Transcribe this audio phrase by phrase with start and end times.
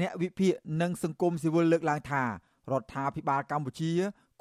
[0.00, 2.28] អ្នកវិភាគនិងសង្គមស៊ីវិលលើកឡើងថារ
[2.80, 3.92] ដ្ឋាភិបាលកម្ពុជា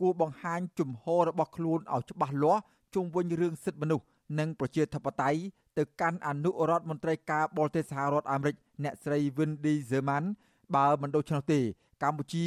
[0.02, 2.62] គួរបង្ហាញជំហររបស់ខ្លួនឲ្យច្បាស់លាស់
[2.96, 4.06] ជុំវិញរឿងសិទ្ធិមនុស្ស
[4.40, 5.40] និងប្រជាធិបតេយ្យ
[5.78, 10.26] ទៅកាន់អនុរដ្ឋមន្ត្រីការបរទេសសហរដ្ឋអាមេរិកអ្នកស្រី Wendy Sherman
[10.76, 11.60] បើមិនដូច្នោះទេ
[12.04, 12.46] កម្ពុជា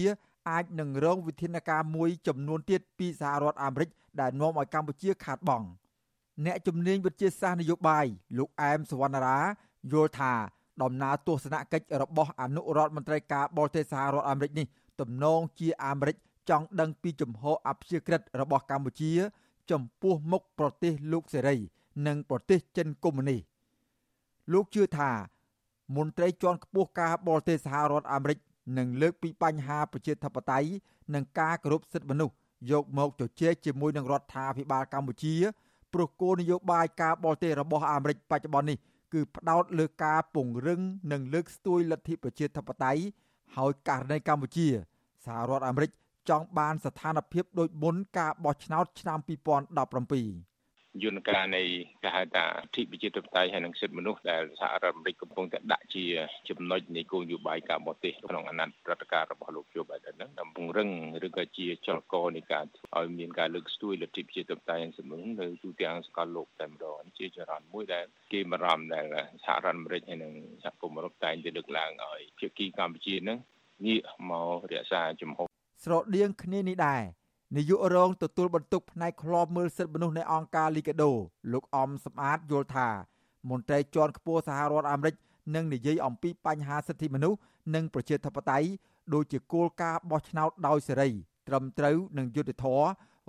[0.51, 3.89] អាចនឹងរងវិធានការមួយចំនួនទៀតពីសហរដ្ឋអាមេរិក
[4.21, 5.67] ដែលនាំឲ្យកម្ពុជាខាតបង់
[6.45, 8.07] អ្នកជំនាញវិទ្យាសាស្ត្រនយោបាយ
[8.39, 9.39] លោកអែមសវណ្ណារា
[9.93, 10.33] យល់ថា
[10.83, 14.67] ដំណើរទស្សនកិច្ចរបស់អនុរដ្ឋមន្ត្រីការបរទេសសហរដ្ឋអាមេរិកនេះ
[15.01, 16.17] ទំនងជាអាមេរិក
[16.51, 19.13] ចង់ដឹងពីជំហរអព្យាក្រឹតរបស់កម្ពុជា
[19.71, 21.57] ចំពោះមុខប្រទេសលោកសេរី
[22.07, 23.41] និងប្រទេសចិនកុម្មុយនីស
[24.53, 25.11] លោកជឿថា
[25.97, 28.39] មន្ត្រីជាន់ខ្ពស់ការបរទេសសហរដ្ឋអាមេរិក
[28.79, 30.69] នឹងលើកពីបញ្ហាប្រជាធិបតេយ្យ
[31.15, 32.35] និងការគោរពសិទ្ធិមនុស្ស
[32.71, 35.35] យកមកជជែកជាមួយនឹងរដ្ឋាភិបាលកម្ពុជា
[35.93, 38.79] ព្រោះគោលនយោបាយការបរទេសរបស់អាមេរិកបច្ចុប្បន្ននេះ
[39.17, 40.81] គឺផ្ដោតលើការពង្រឹង
[41.13, 43.03] និងលើកស្ទួយលទ្ធិប្រជាធិបតេយ្យ
[43.57, 44.67] ហើយករណីកម្ពុជា
[45.27, 45.91] សហរដ្ឋអាមេរិក
[46.29, 49.19] ចង់បានស្ថានភាពដូចមុនការបោះឆ្នោតឆ្នាំ
[50.55, 50.56] 2017
[51.03, 51.63] យន្តការនៃ
[52.03, 56.05] គេហៅថាអធិប្រជាធិបតេយ្យហើយនិងសិទ្ធិមនុស្សដែលសហរដ្ឋអាមេរិកកំពុងតែដាក់ជា
[56.49, 60.91] ចំណុចនៃគោលនយោបាយការបរទេសក្នុងអាណត្តិរដ្ឋការរបស់លោកជូបៃដិនហ្នឹងដើម្បីពង្រឹង
[61.27, 62.65] ឬក៏ជាចលករនៃការ
[62.97, 69.05] ឲ្យមានការលើកស្ទួយលទ្ធិប្រជាធិបតេយ្យនិងសិទ្ធិមនុស្សនៅទូទាំងសកលលោកតែម្ដងជាចរន្តមួយដែលគេបារម្ភដែល
[69.45, 70.33] សហរដ្ឋអាមេរិកហើយនិង
[70.65, 73.39] សហគមន៍អឺរ៉ុបតែងតែលើកឡើងឲ្យភាគីកម្ពុជាហ្នឹង
[73.87, 75.47] ងាកមករក្សាជំហរ
[75.85, 77.03] ស្រដៀងគ្នានេះដែរ
[77.55, 81.13] នាយករងទទួលបន្ទុកផ្នែកឃ្លាំមើលសិទ្ធិមនុស្សនៃអង្គការលីកាដូ
[81.53, 82.89] លោកអំសំអាតយល់ថា
[83.51, 85.15] មន្ត្រីជាន់ខ្ពស់សហរដ្ឋអាមេរិក
[85.55, 87.39] នឹងនិយាយអំពីបញ្ហាសិទ្ធិមនុស្ស
[87.75, 88.69] និងប្រជាធិបតេយ្យ
[89.15, 91.11] ដូចជាគោលការណ៍បោះឆ្នោតដោយសេរី
[91.49, 92.87] ត្រឹមត្រូវនិងយុត្តិធម៌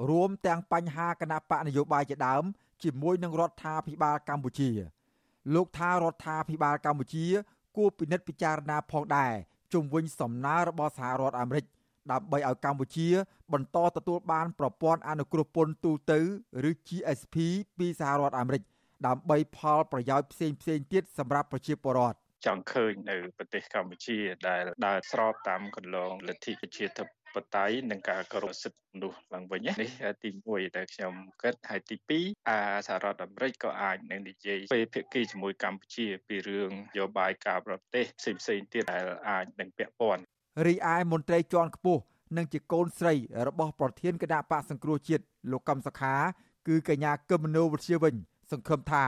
[0.10, 2.44] រួមទាំងបញ្ហាគណៈបកនយោបាយជាដើម
[2.84, 4.70] ជាមួយនឹងរដ្ឋាភិបាលកម្ពុជា
[5.54, 7.26] លោកថារដ្ឋាភិបាលកម្ពុជា
[7.78, 9.34] គួរពិនិត្យពិចារណាផងដែរ
[9.74, 11.66] ជុំវិញសំណើរបស់សហរដ្ឋអាមេរិក
[12.12, 13.08] ដើម្បីឲ្យកម្ពុជា
[13.54, 16.20] បន្តទទួលបានប្រព័ន្ធអនុគ្រោះពន្ធទូទៅ
[16.70, 17.36] ឬ GSP
[17.78, 18.64] ពីសហរដ្ឋអាមេរិក
[19.08, 24.18] ដើម្បីផលប្រយោជន៍ផ្សេងផ្សេងទៀតសម្រាប់ប្រជាពលរដ្ឋចង់ឃើញនៅប្រទេសកម្ពុជា
[24.50, 27.04] ដែលដើរស្របតាមគន្លងលទ្ធិប្រជាធិ
[27.36, 29.90] បតេយ្យនិងការគោរពសិទ្ធិមនុស្សឡើងវិញនេះ
[30.24, 40.24] ទី1ដែលខ្ញុំគិតហើយទី2អាសហរដ្ឋអាមេរិកក៏អាចនឹងនិយាយពេលភាគីជាមួយកម្ពុជាពីរឿងយោបាយការប្រទេសផ្សេងផ្សេងទៀតដែលអាចនឹងពាក់ព័ន្ធ
[40.66, 42.02] រីឯមន្ត្រីជាន់ខ្ពស់
[42.38, 43.14] និងជាកូនស្រី
[43.48, 46.16] របស់ប្រធានគណៈបកសង្គ្រោះជាតិលោកកំសខា
[46.68, 48.16] គឺកញ្ញាកឹមនោវិជ្ជាវិញ
[48.52, 49.06] សង្ឃឹមថា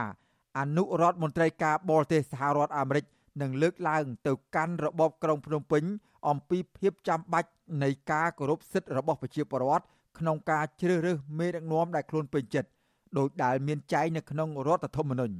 [0.58, 3.04] អនុរដ្ឋមន្ត្រីការបរទេសសហរដ្ឋអាមេរិក
[3.42, 5.84] នឹងលើកឡើងទៅកាន់របបក្រុងភ្នំពេញ
[6.28, 7.50] អំពីភាពចាំបាច់
[7.82, 9.84] នៃការគោរពសិទ្ធិរបស់ប្រជាពលរដ្ឋ
[10.18, 12.68] ក្នុងការជ្រើសរើសមេដឹកនាំដែលខ្លួនពេញចិត្ត
[13.18, 15.36] ដោយដែលមានចែងនៅក្នុងរដ្ឋធម្មនុញ្ញ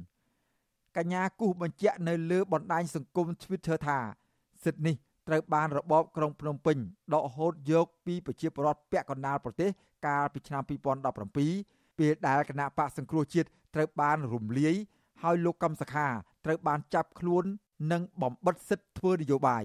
[0.97, 3.99] កញ្ញាគូសបញ្ជាក់នៅលើបណ្ដាញសង្គម Twitter ថា
[4.63, 4.95] សិទ្ធិនេះ
[5.31, 6.77] ត្រូវបានរបបក្រុងភ្នំពេញ
[7.13, 9.69] ដកហូតយកពីប្រជាពលរដ្ឋពាក់កណ្ដាលប្រទេស
[10.07, 14.75] កាលពីឆ្នាំ2017ពេលដែលគណៈបកសង្គ្រោះជាតិត្រូវបានរំលាយ
[15.21, 16.07] ហើយលោកកឹមសខា
[16.45, 17.43] ត្រូវបានចាប់ខ្លួន
[17.91, 19.63] និងបំបិទសិទ្ធិធ្វើនយោបាយ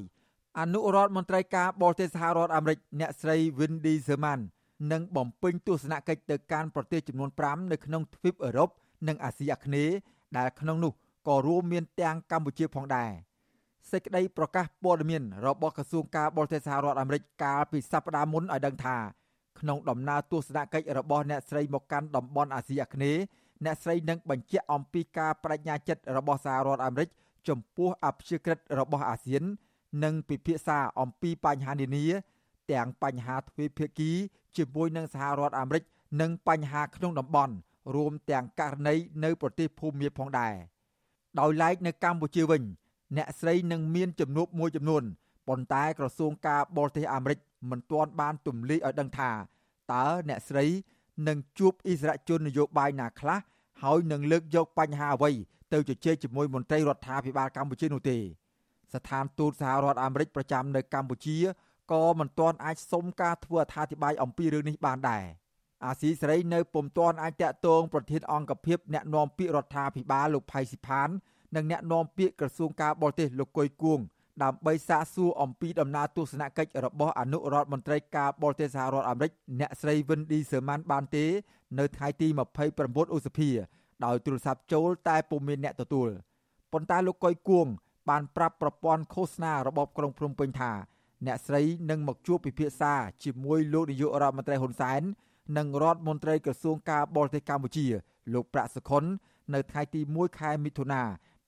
[0.60, 4.40] អនុរដ្ឋមន្ត្រីការបរទេសសហរដ្ឋអាមេរិកអ្នកស្រី Wendy Sherman
[4.92, 8.68] នឹងបំពេញទស្សនកិច្ចទៅកាន់ប្រទេសចំនួន5នៅក្នុងទ្វីបអឺរ៉ុប
[9.08, 9.94] និងអាស៊ីអាគ្នេយ៍
[10.36, 10.92] ដែលក្នុងនោះ
[11.28, 13.10] ក៏រួមមានទាំងកម្ពុជាផងដែរ។
[13.92, 18.96] សេចក្តីប្រកាសព័ត៌មានរបស់ក្រសួងការបរទេសសហរដ្ឋអាមេរិកកាលពីសប្តាហ៍មុនឲ្យដឹងថា
[19.60, 23.22] ក្នុងដំណើរទស្សនកិច្ចរបស់អ្នកស្រីមកកាន់តំបន់អាស៊ីអាគ្នេយ៍
[23.64, 27.08] អ្នកស្រីនឹងបញ្ជាក់អំពីការបដិញ្ញាចិត្តរបស់សហរដ្ឋអាមេរិក
[27.48, 29.42] ចំពោះអព្យាក្រឹតរបស់អាស៊ាន
[30.04, 32.06] និងពិភាក្សាអំពីបញ្ហានានា
[32.72, 34.10] ទាំងបញ្ហាទ្វេភាគី
[34.56, 35.82] ជាមួយនឹងសហរដ្ឋអាមេរិក
[36.20, 37.54] និងបញ្ហាក្នុងតំបន់
[37.94, 38.94] រួមទាំងករណី
[39.24, 40.54] នៅប្រទេសភូមាផងដែរ
[41.40, 42.62] ដោយឡែកនៅកម្ពុជាវិញ
[43.16, 45.02] អ្នកស្រីនឹងមានជំនួបមួយចំនួន
[45.48, 47.38] ប៉ុន្តែក្រសួងការបរទេសអាមេរិក
[47.70, 49.30] មិនទាន់បានទម្លាយឲ្យដឹងថា
[49.92, 50.66] តើអ្នកស្រី
[51.28, 53.38] នឹងជួបអិសរាជជននយោបាយណាខ្លះ
[53.82, 55.30] ហើយនឹងលើកយកបញ្ហាអ្វី
[55.72, 58.18] ទៅជជែកជាមួយមន្ត្រីរដ្ឋាភិបាលកម្ពុជានោះទេ
[58.94, 61.38] ស្ថានទូតសហរដ្ឋអាមេរិកប្រចាំនៅកម្ពុជា
[61.92, 65.24] ក៏មិនទាន់អាចសុំការធ្វើអត្ថាធិប្បាយអំពីរឿងនេះបានដែរ
[65.84, 71.08] អាស៊ីសេរីនៅពុំទាន់អាចតាក់ទងប្រធានអង្គភិបអ្នកណែនាំពាក្យរដ្ឋាភិបាលលោកផៃស៊ីផាន
[71.56, 74.00] និងអ្នកនាំពាក្យក្រសួងការបរទេសលោកកុយគួង
[74.42, 81.24] ដើម្បីសាកសួរអំពីដំណើរទស្សនកិច្ចរបស់អនុរដ្ឋមន្ត្រីការបរទេសសហរដ្ឋអាមេរិកអ្នកស្រី Wendy Sherman បានទេ
[81.78, 82.28] នៅថ្ងៃទី
[82.72, 83.50] 29ឧសភា
[84.04, 86.08] ដោយទូរស័ព្ទចូលតែពុំមានអ្នកទទួល
[86.72, 87.66] ប៉ុន្តែលោកកុយគួង
[88.08, 90.72] បានប្រាប់ប្រព័ន្ធឃោសនារបបក្រុងភ្នំពេញថា
[91.26, 92.92] អ្នកស្រីនឹងមកជួបពិភាក្សា
[93.24, 95.02] ជាមួយលោកនាយករដ្ឋមន្ត្រីហ៊ុនសែន
[95.56, 97.86] និងរដ្ឋមន្ត្រីក្រសួងការបរទេសកម្ពុជា
[98.34, 99.04] លោកប្រាក់សុខុន
[99.54, 101.02] នៅថ្ងៃទី1ខែមិថុនា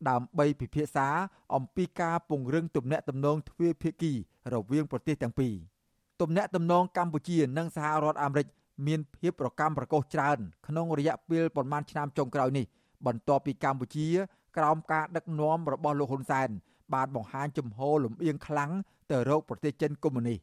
[0.08, 1.08] ដើម្បីពិភាក្សា
[1.54, 4.12] អំពីការពង្រឹងទំនាក់ទំនងទ្វេភាគី
[4.54, 5.54] រវាងប្រទេសទាំងពីរ
[6.20, 8.46] ទំនាក់ទំនងកម្ពុជានិងសហរដ្ឋអាមេរិក
[8.86, 12.66] មានភាពប្រកម្មប្រកោសច្រើនក្នុងរយៈពេលប្រមាណឆ្នាំចុងក្រោយនេះ
[13.06, 14.06] បន្ទាប់ពីកម្ពុជា
[14.56, 16.48] ក្រោមការដឹកនាំរបស់លោកហ៊ុនសែន
[16.94, 18.70] បានបង្ហាញជំហរលំអៀងខ្លាំង
[19.10, 20.38] ទៅរកប្រទេសចិនកុម្មុយនីស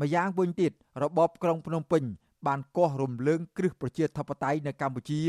[0.00, 0.72] ម្យ៉ាងវិញទៀត
[1.02, 2.02] របបក្រុងភ្នំពេញ
[2.46, 5.20] បានកោះរំលើងគ្រឹះប្រជាធិបតេយ្យនៅកម្ពុជា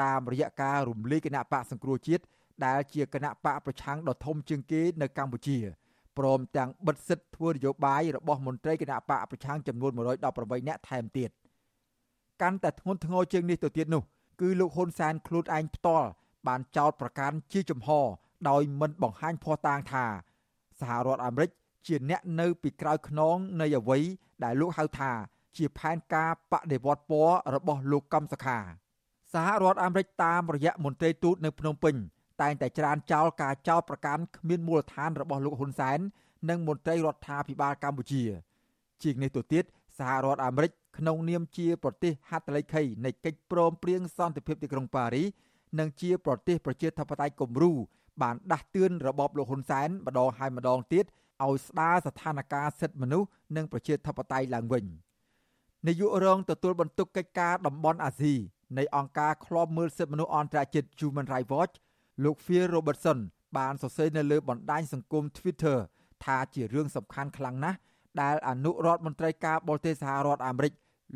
[0.00, 2.22] តាមរយៈការរំលាយគណៈបកសង្គ្រោះជាតិ
[2.66, 5.58] ដែលជាគណៈបកប្រឆាំងដ៏ធំជាងគេនៅកម្ពុជា
[6.18, 9.92] ព្រមទាំងបិទសិទ្ធិធ្វើនយោបាយរបស់មន្ត្រីគណៈបកប្រឆាំងចំនួន
[10.30, 11.30] 118នាក់ថែមទៀត
[12.42, 14.02] កាន់តែធ្ងន់ធ្ងរជាងនេះទៅទៀតនោះ
[14.40, 16.08] គឺលោកហ៊ុនសែនខ្លួនឯងផ្ទាល់
[16.46, 17.88] បានចោទប្រកាន់ជាចំហ
[18.48, 20.04] ដោយមិនបង្ហាញភ័ស្តុតាងថា
[20.80, 21.50] សហរដ្ឋអាមេរិក
[21.86, 23.98] ជាអ្នកនៅពីក្រោយខ្នងនៃអ្វី
[24.44, 25.12] ដែលលោកហៅថា
[25.56, 28.58] ជាផែនការបដិវត្តពណ៌របស់លោកកំសខា
[29.32, 31.94] សហរដ្ឋអាមេរិកតាមរយៈមន្ត្រីទូតនៅភ្នំពេញ
[32.42, 35.98] តែងតែច្រានចោលការចោទប្រកាន់គ្មានមូលដ្ឋានរបស់លោកហ៊ុនសែន
[36.50, 38.22] និងមន្ត្រីរដ្ឋាភិបាលកម្ពុជា
[39.02, 39.64] ជាងនេះទៅទៀត
[39.98, 45.26] សហរដ្ឋអាមេរិកក្នុងនាមជាប្រទេសហត្ថលេខីនៃកិច្ចព្រមព្រៀងសន្តិភាពទីក្រុងប៉ារីស
[45.78, 47.72] និងជាប្រទេសប្រជាធិបតេយ្យគំរូ
[48.22, 51.04] បានដាស់តឿនរបបលោកហ៊ុនសែនម្ដងហើយម្ដងទៀត
[51.44, 54.84] ឲ្យស្ដារស្ថានភាពសិទ្ធិមនុស្សនិងប្រជាធិបតេយ្យឡើងវិញ
[55.86, 58.34] នាយករងទទួលបន្ទុកកិច្ចការតំបន់អាស៊ី
[58.78, 61.74] នៃអង្គការឃ្លាំមើលសិទ្ធិមនុស្សអន្តរជាតិ Human Rights Watch
[62.22, 63.18] លោក Phil Robertson
[63.58, 65.78] បានសរសេរនៅលើបណ្ដាញសង្គម Twitter
[66.24, 67.78] ថាជារឿងសំខាន់ខ្លាំងណាស់
[68.22, 70.72] ដែលអនុរដ្ឋមន្ត្រីការបរទេសសហរដ្ឋអាមេរិក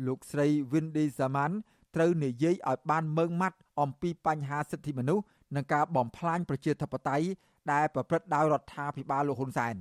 [0.07, 1.51] លោកស្រី Wendy Zaman
[1.95, 5.23] ត្រូវនិយាយឲ្យបានម៉ឺងម៉ាត់អំពីបញ្ហាសិទ្ធិមនុស្ស
[5.55, 7.27] និងការបំផ្លាញប្រជាធិបតេយ្យ
[7.71, 9.75] ដែលប្រព្រឹត្តដោយរដ្ឋាភិបាលលោកហ៊ុនសែន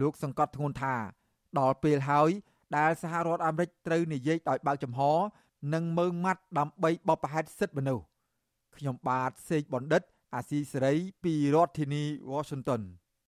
[0.00, 0.94] លោកសង្កត់ធ្ងន់ថា
[1.58, 2.30] ដល់ពេលហើយ
[2.76, 5.00] ដែលសហរដ្ឋអាមេរិកត្រូវនិយាយដោយបើកចំហ
[5.74, 8.04] និងមើងម៉ាត់ដើម្បីបបផហេតសិទ្ធិមនុស្ស
[8.76, 10.02] ខ្ញុំបាទសេកបណ្ឌិត
[10.34, 12.82] អាស៊ីសេរីពីរដ្ឋធានី Washington